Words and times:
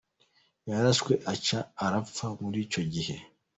"Yarashwe 0.69 1.13
aca 1.33 1.59
arapfa 1.85 2.25
muri 2.41 2.57
ico 2.65 2.81
gihe. 2.93 3.15